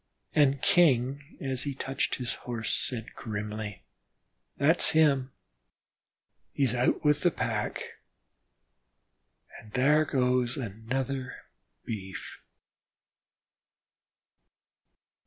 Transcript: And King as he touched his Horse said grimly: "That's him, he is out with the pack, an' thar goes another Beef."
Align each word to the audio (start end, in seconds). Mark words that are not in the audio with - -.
And 0.33 0.63
King 0.63 1.37
as 1.39 1.61
he 1.61 1.75
touched 1.75 2.15
his 2.15 2.33
Horse 2.33 2.73
said 2.73 3.13
grimly: 3.13 3.83
"That's 4.57 4.89
him, 4.97 5.31
he 6.53 6.63
is 6.63 6.73
out 6.73 7.05
with 7.05 7.21
the 7.21 7.29
pack, 7.29 7.83
an' 9.61 9.69
thar 9.69 10.05
goes 10.05 10.57
another 10.57 11.35
Beef." 11.85 12.41